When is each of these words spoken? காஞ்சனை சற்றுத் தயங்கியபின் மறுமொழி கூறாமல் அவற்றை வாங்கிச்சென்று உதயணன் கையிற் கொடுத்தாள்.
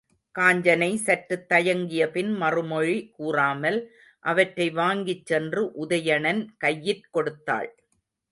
காஞ்சனை 0.35 0.95
சற்றுத் 0.95 1.43
தயங்கியபின் 1.49 2.31
மறுமொழி 2.35 3.09
கூறாமல் 3.11 3.77
அவற்றை 4.25 4.67
வாங்கிச்சென்று 4.71 5.63
உதயணன் 5.83 6.41
கையிற் 6.63 7.05
கொடுத்தாள். 7.11 7.69